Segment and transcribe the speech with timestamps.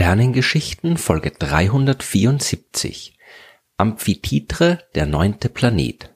[0.00, 3.18] Sternengeschichten Folge 374
[3.76, 6.09] Amphitheatre, der neunte Planet.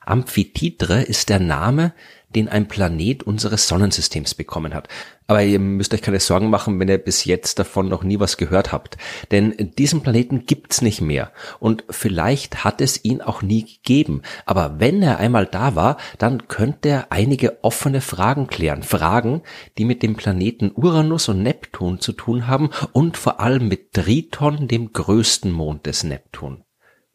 [0.00, 1.92] Amphitheatre ist der Name
[2.34, 4.88] den ein Planet unseres Sonnensystems bekommen hat.
[5.26, 8.36] Aber ihr müsst euch keine Sorgen machen, wenn ihr bis jetzt davon noch nie was
[8.36, 8.96] gehört habt.
[9.30, 11.32] Denn diesen Planeten gibt's nicht mehr.
[11.58, 14.22] Und vielleicht hat es ihn auch nie gegeben.
[14.46, 18.82] Aber wenn er einmal da war, dann könnte er einige offene Fragen klären.
[18.82, 19.42] Fragen,
[19.78, 24.68] die mit dem Planeten Uranus und Neptun zu tun haben und vor allem mit Triton,
[24.68, 26.64] dem größten Mond des Neptun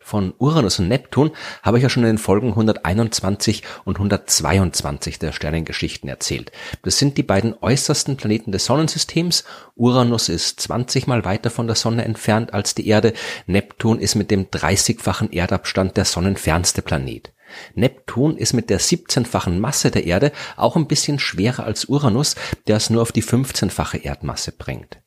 [0.05, 1.31] von Uranus und Neptun
[1.63, 6.51] habe ich ja schon in den Folgen 121 und 122 der Sternengeschichten erzählt.
[6.83, 9.45] Das sind die beiden äußersten Planeten des Sonnensystems.
[9.75, 13.13] Uranus ist 20 mal weiter von der Sonne entfernt als die Erde.
[13.47, 17.33] Neptun ist mit dem 30-fachen Erdabstand der sonnenfernste Planet.
[17.73, 22.35] Neptun ist mit der 17-fachen Masse der Erde auch ein bisschen schwerer als Uranus,
[22.67, 24.99] der es nur auf die 15-fache Erdmasse bringt.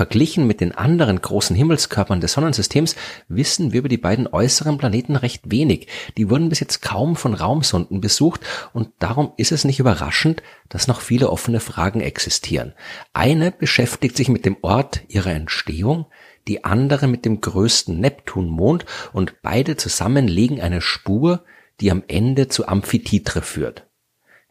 [0.00, 2.96] Verglichen mit den anderen großen Himmelskörpern des Sonnensystems
[3.28, 5.88] wissen wir über die beiden äußeren Planeten recht wenig.
[6.16, 8.40] Die wurden bis jetzt kaum von Raumsonden besucht
[8.72, 12.72] und darum ist es nicht überraschend, dass noch viele offene Fragen existieren.
[13.12, 16.06] Eine beschäftigt sich mit dem Ort ihrer Entstehung,
[16.48, 21.44] die andere mit dem größten Neptunmond und beide zusammen legen eine Spur,
[21.82, 23.89] die am Ende zu Amphitheatre führt.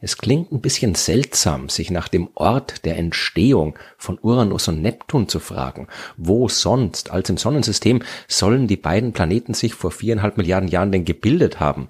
[0.02, 5.28] Es klingt ein bisschen seltsam, sich nach dem Ort der Entstehung von Uranus und Neptun
[5.28, 5.88] zu fragen.
[6.16, 11.04] Wo sonst als im Sonnensystem sollen die beiden Planeten sich vor viereinhalb Milliarden Jahren denn
[11.04, 11.88] gebildet haben?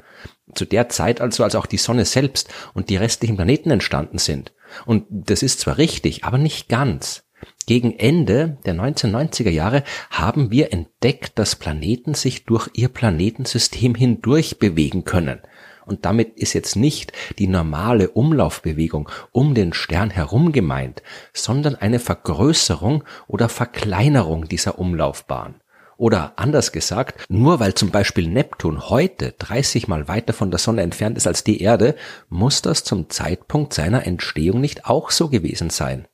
[0.55, 4.53] Zu der Zeit also, als auch die Sonne selbst und die restlichen Planeten entstanden sind.
[4.87, 7.23] Und das ist zwar richtig, aber nicht ganz.
[7.67, 14.59] Gegen Ende der 1990er Jahre haben wir entdeckt, dass Planeten sich durch ihr Planetensystem hindurch
[14.59, 15.41] bewegen können.
[15.87, 21.03] Und damit ist jetzt nicht die normale Umlaufbewegung um den Stern herum gemeint,
[21.33, 25.61] sondern eine Vergrößerung oder Verkleinerung dieser Umlaufbahn.
[26.01, 30.81] Oder anders gesagt, nur weil zum Beispiel Neptun heute 30 mal weiter von der Sonne
[30.81, 31.95] entfernt ist als die Erde,
[32.31, 36.07] muss das zum Zeitpunkt seiner Entstehung nicht auch so gewesen sein.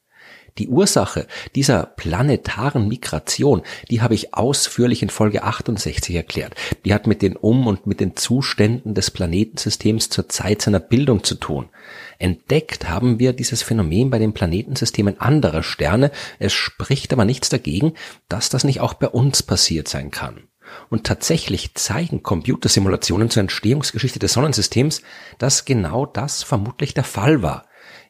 [0.59, 6.55] Die Ursache dieser planetaren Migration, die habe ich ausführlich in Folge 68 erklärt.
[6.85, 11.25] Die hat mit den Um- und mit den Zuständen des Planetensystems zur Zeit seiner Bildung
[11.25, 11.69] zu tun.
[12.19, 16.11] Entdeckt haben wir dieses Phänomen bei den Planetensystemen anderer Sterne.
[16.39, 17.93] Es spricht aber nichts dagegen,
[18.29, 20.45] dass das nicht auch bei uns passiert sein kann.
[20.89, 25.03] Und tatsächlich zeigen Computersimulationen zur Entstehungsgeschichte des Sonnensystems,
[25.39, 27.66] dass genau das vermutlich der Fall war.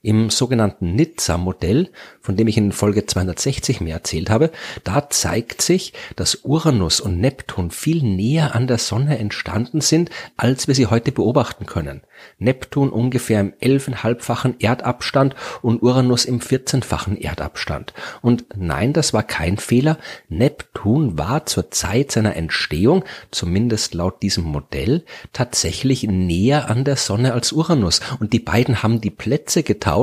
[0.06, 1.90] Im sogenannten Nizza-Modell,
[2.20, 4.52] von dem ich in Folge 260 mehr erzählt habe,
[4.84, 10.68] da zeigt sich, dass Uranus und Neptun viel näher an der Sonne entstanden sind, als
[10.68, 12.02] wir sie heute beobachten können.
[12.38, 17.92] Neptun ungefähr im elfenhalbfachen Erdabstand und Uranus im vierzehnfachen Erdabstand.
[18.22, 19.98] Und nein, das war kein Fehler.
[20.28, 27.32] Neptun war zur Zeit seiner Entstehung, zumindest laut diesem Modell, tatsächlich näher an der Sonne
[27.32, 28.00] als Uranus.
[28.20, 29.95] Und die beiden haben die Plätze getauscht,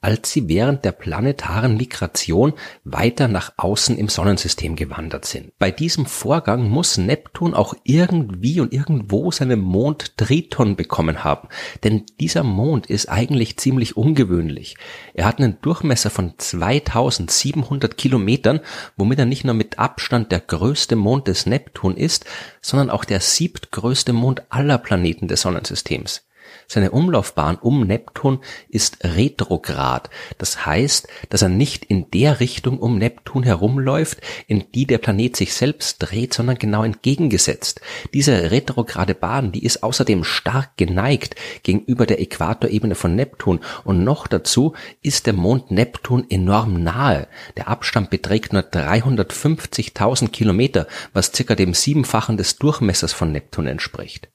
[0.00, 5.52] als sie während der planetaren Migration weiter nach außen im Sonnensystem gewandert sind.
[5.58, 11.48] Bei diesem Vorgang muss Neptun auch irgendwie und irgendwo seinen Mond Triton bekommen haben.
[11.84, 14.76] Denn dieser Mond ist eigentlich ziemlich ungewöhnlich.
[15.14, 18.60] Er hat einen Durchmesser von 2700 Kilometern,
[18.96, 22.24] womit er nicht nur mit Abstand der größte Mond des Neptun ist,
[22.60, 26.26] sondern auch der siebtgrößte Mond aller Planeten des Sonnensystems.
[26.68, 30.10] Seine Umlaufbahn um Neptun ist retrograd.
[30.38, 35.36] Das heißt, dass er nicht in der Richtung um Neptun herumläuft, in die der Planet
[35.36, 37.80] sich selbst dreht, sondern genau entgegengesetzt.
[38.12, 44.26] Diese retrograde Bahn, die ist außerdem stark geneigt gegenüber der Äquatorebene von Neptun und noch
[44.26, 47.28] dazu ist der Mond Neptun enorm nahe.
[47.56, 54.28] Der Abstand beträgt nur 350.000 Kilometer, was circa dem Siebenfachen des Durchmessers von Neptun entspricht.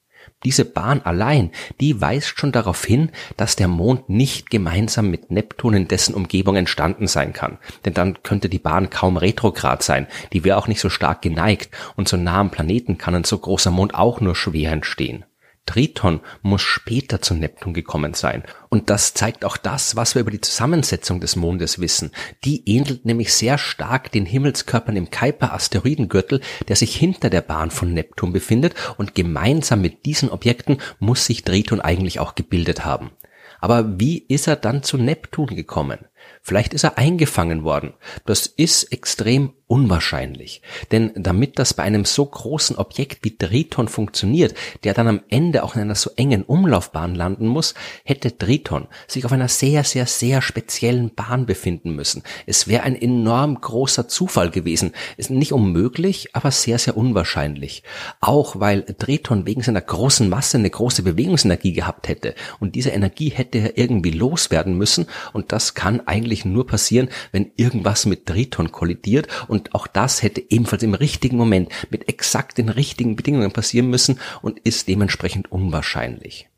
[0.44, 5.74] Diese Bahn allein, die weist schon darauf hin, dass der Mond nicht gemeinsam mit Neptun
[5.74, 7.58] in dessen Umgebung entstanden sein kann.
[7.84, 10.06] Denn dann könnte die Bahn kaum retrograd sein.
[10.32, 11.70] Die wäre auch nicht so stark geneigt.
[11.96, 15.24] Und so nah am Planeten kann ein so großer Mond auch nur schwer entstehen.
[15.66, 18.42] Triton muss später zu Neptun gekommen sein.
[18.68, 22.10] Und das zeigt auch das, was wir über die Zusammensetzung des Mondes wissen.
[22.44, 27.94] Die ähnelt nämlich sehr stark den Himmelskörpern im Kuiper-Asteroidengürtel, der sich hinter der Bahn von
[27.94, 33.12] Neptun befindet und gemeinsam mit diesen Objekten muss sich Triton eigentlich auch gebildet haben.
[33.60, 36.00] Aber wie ist er dann zu Neptun gekommen?
[36.44, 37.94] Vielleicht ist er eingefangen worden.
[38.26, 40.60] Das ist extrem unwahrscheinlich.
[40.90, 44.54] Denn damit das bei einem so großen Objekt wie Triton funktioniert,
[44.84, 47.72] der dann am Ende auch in einer so engen Umlaufbahn landen muss,
[48.04, 52.22] hätte Triton sich auf einer sehr, sehr, sehr speziellen Bahn befinden müssen.
[52.44, 54.92] Es wäre ein enorm großer Zufall gewesen.
[55.16, 57.82] Ist nicht unmöglich, aber sehr, sehr unwahrscheinlich.
[58.20, 62.34] Auch weil Triton wegen seiner großen Masse eine große Bewegungsenergie gehabt hätte.
[62.60, 65.06] Und diese Energie hätte er irgendwie loswerden müssen.
[65.32, 70.42] Und das kann eigentlich nur passieren, wenn irgendwas mit Triton kollidiert und auch das hätte
[70.50, 76.50] ebenfalls im richtigen Moment mit exakt den richtigen Bedingungen passieren müssen und ist dementsprechend unwahrscheinlich.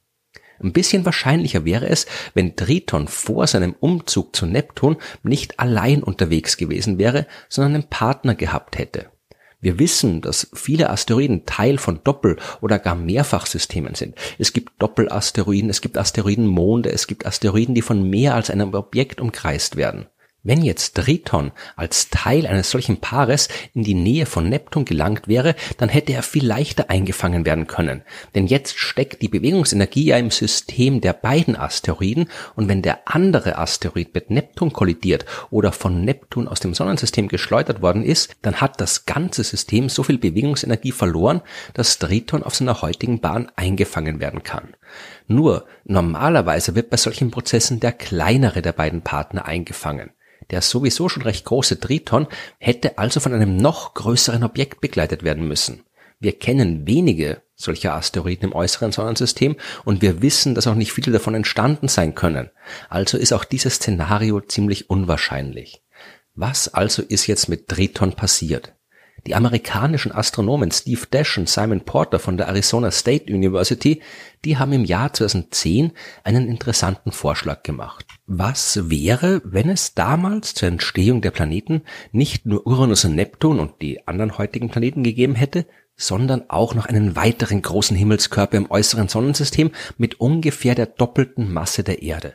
[0.60, 6.56] Ein bisschen wahrscheinlicher wäre es, wenn Triton vor seinem Umzug zu Neptun nicht allein unterwegs
[6.56, 9.10] gewesen wäre, sondern einen Partner gehabt hätte.
[9.64, 14.14] Wir wissen, dass viele Asteroiden Teil von Doppel- oder gar Mehrfachsystemen sind.
[14.38, 19.22] Es gibt Doppelasteroiden, es gibt Asteroidenmonde, es gibt Asteroiden, die von mehr als einem Objekt
[19.22, 20.04] umkreist werden.
[20.46, 25.54] Wenn jetzt Triton als Teil eines solchen Paares in die Nähe von Neptun gelangt wäre,
[25.78, 28.02] dann hätte er viel leichter eingefangen werden können.
[28.34, 33.56] Denn jetzt steckt die Bewegungsenergie ja im System der beiden Asteroiden und wenn der andere
[33.56, 38.82] Asteroid mit Neptun kollidiert oder von Neptun aus dem Sonnensystem geschleudert worden ist, dann hat
[38.82, 41.40] das ganze System so viel Bewegungsenergie verloren,
[41.72, 44.74] dass Triton auf seiner heutigen Bahn eingefangen werden kann.
[45.26, 50.10] Nur normalerweise wird bei solchen Prozessen der kleinere der beiden Partner eingefangen.
[50.50, 52.26] Der sowieso schon recht große Triton
[52.58, 55.84] hätte also von einem noch größeren Objekt begleitet werden müssen.
[56.20, 61.12] Wir kennen wenige solcher Asteroiden im äußeren Sonnensystem und wir wissen, dass auch nicht viele
[61.12, 62.50] davon entstanden sein können.
[62.88, 65.82] Also ist auch dieses Szenario ziemlich unwahrscheinlich.
[66.34, 68.74] Was also ist jetzt mit Triton passiert?
[69.26, 74.02] Die amerikanischen Astronomen Steve Dash und Simon Porter von der Arizona State University,
[74.44, 75.92] die haben im Jahr 2010
[76.24, 78.06] einen interessanten Vorschlag gemacht.
[78.26, 81.82] Was wäre, wenn es damals zur Entstehung der Planeten
[82.12, 85.66] nicht nur Uranus und Neptun und die anderen heutigen Planeten gegeben hätte,
[85.96, 91.82] sondern auch noch einen weiteren großen Himmelskörper im äußeren Sonnensystem mit ungefähr der doppelten Masse
[91.82, 92.34] der Erde?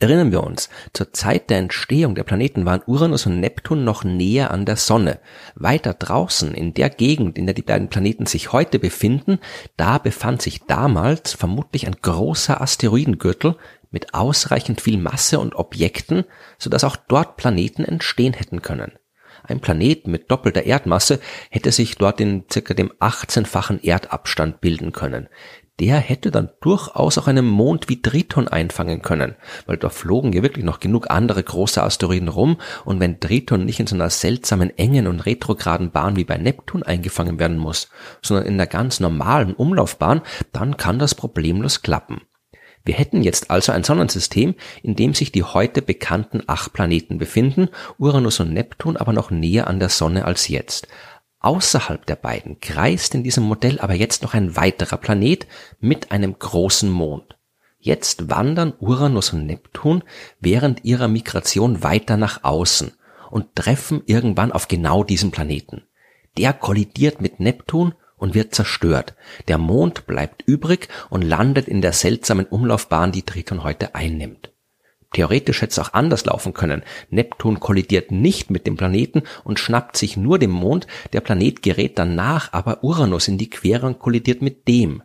[0.00, 4.50] Erinnern wir uns, zur Zeit der Entstehung der Planeten waren Uranus und Neptun noch näher
[4.50, 5.20] an der Sonne.
[5.54, 9.38] Weiter draußen, in der Gegend, in der die beiden Planeten sich heute befinden,
[9.76, 13.56] da befand sich damals vermutlich ein großer Asteroidengürtel
[13.92, 16.24] mit ausreichend viel Masse und Objekten,
[16.58, 18.92] sodass auch dort Planeten entstehen hätten können.
[19.42, 25.28] Ein Planet mit doppelter Erdmasse hätte sich dort in circa dem 18-fachen Erdabstand bilden können
[25.80, 29.34] der hätte dann durchaus auch einen Mond wie Triton einfangen können,
[29.66, 33.80] weil da flogen ja wirklich noch genug andere große Asteroiden rum und wenn Triton nicht
[33.80, 37.88] in so einer seltsamen engen und retrograden Bahn wie bei Neptun eingefangen werden muss,
[38.20, 40.20] sondern in einer ganz normalen Umlaufbahn,
[40.52, 42.20] dann kann das problemlos klappen.
[42.84, 47.68] Wir hätten jetzt also ein Sonnensystem, in dem sich die heute bekannten acht Planeten befinden,
[47.98, 50.88] Uranus und Neptun aber noch näher an der Sonne als jetzt.
[51.40, 55.46] Außerhalb der beiden kreist in diesem Modell aber jetzt noch ein weiterer Planet
[55.80, 57.36] mit einem großen Mond.
[57.78, 60.04] Jetzt wandern Uranus und Neptun
[60.38, 62.92] während ihrer Migration weiter nach außen
[63.30, 65.82] und treffen irgendwann auf genau diesen Planeten.
[66.36, 69.14] Der kollidiert mit Neptun und wird zerstört.
[69.48, 74.52] Der Mond bleibt übrig und landet in der seltsamen Umlaufbahn, die Triton heute einnimmt.
[75.12, 76.82] Theoretisch hätte es auch anders laufen können.
[77.10, 81.98] Neptun kollidiert nicht mit dem Planeten und schnappt sich nur dem Mond, der Planet gerät
[81.98, 85.02] danach aber Uranus in die Quere und kollidiert mit dem.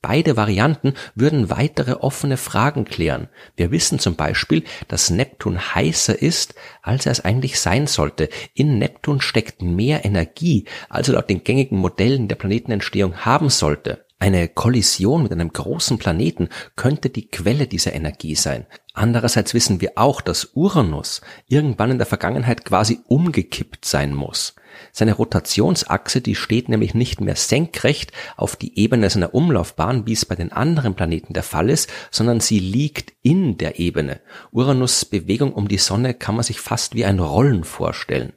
[0.00, 3.28] Beide Varianten würden weitere offene Fragen klären.
[3.56, 8.28] Wir wissen zum Beispiel, dass Neptun heißer ist, als er es eigentlich sein sollte.
[8.52, 14.03] In Neptun steckt mehr Energie, als er laut den gängigen Modellen der Planetenentstehung haben sollte.
[14.18, 18.66] Eine Kollision mit einem großen Planeten könnte die Quelle dieser Energie sein.
[18.94, 24.54] Andererseits wissen wir auch, dass Uranus irgendwann in der Vergangenheit quasi umgekippt sein muss.
[24.92, 30.24] Seine Rotationsachse, die steht nämlich nicht mehr senkrecht auf die Ebene seiner Umlaufbahn, wie es
[30.24, 34.20] bei den anderen Planeten der Fall ist, sondern sie liegt in der Ebene.
[34.52, 38.32] Uranus Bewegung um die Sonne kann man sich fast wie ein Rollen vorstellen.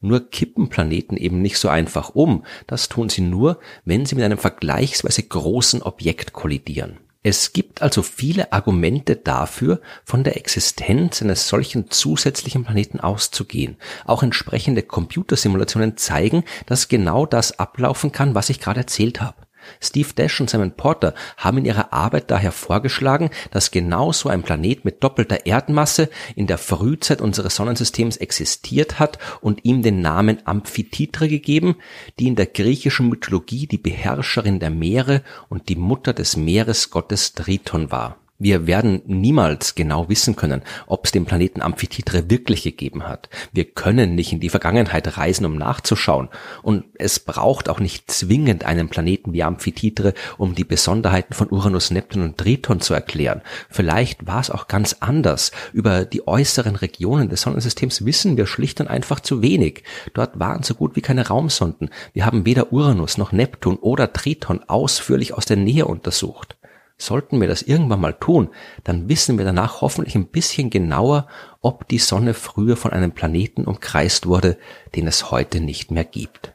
[0.00, 2.44] Nur kippen Planeten eben nicht so einfach um.
[2.66, 6.98] Das tun sie nur, wenn sie mit einem vergleichsweise großen Objekt kollidieren.
[7.22, 13.76] Es gibt also viele Argumente dafür, von der Existenz eines solchen zusätzlichen Planeten auszugehen.
[14.06, 19.36] Auch entsprechende Computersimulationen zeigen, dass genau das ablaufen kann, was ich gerade erzählt habe.
[19.80, 24.42] Steve Dash und Simon Porter haben in ihrer Arbeit daher vorgeschlagen, dass genau so ein
[24.42, 30.46] Planet mit doppelter Erdmasse in der Frühzeit unseres Sonnensystems existiert hat und ihm den Namen
[30.46, 31.76] Amphitheatre gegeben,
[32.18, 37.90] die in der griechischen Mythologie die Beherrscherin der Meere und die Mutter des Meeresgottes Triton
[37.90, 38.19] war.
[38.42, 43.28] Wir werden niemals genau wissen können, ob es den Planeten Amphitheatre wirklich gegeben hat.
[43.52, 46.30] Wir können nicht in die Vergangenheit reisen, um nachzuschauen.
[46.62, 51.90] Und es braucht auch nicht zwingend einen Planeten wie Amphitheatre, um die Besonderheiten von Uranus,
[51.90, 53.42] Neptun und Triton zu erklären.
[53.68, 55.52] Vielleicht war es auch ganz anders.
[55.74, 59.84] Über die äußeren Regionen des Sonnensystems wissen wir schlicht und einfach zu wenig.
[60.14, 61.90] Dort waren so gut wie keine Raumsonden.
[62.14, 66.56] Wir haben weder Uranus noch Neptun oder Triton ausführlich aus der Nähe untersucht.
[67.00, 68.50] Sollten wir das irgendwann mal tun,
[68.84, 71.28] dann wissen wir danach hoffentlich ein bisschen genauer,
[71.62, 74.58] ob die Sonne früher von einem Planeten umkreist wurde,
[74.94, 76.52] den es heute nicht mehr gibt.